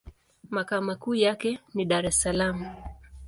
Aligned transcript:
Makao 0.49 0.81
makuu 0.81 1.15
yake 1.15 1.59
ni 1.73 1.85
Dar-es-Salaam. 1.85 2.65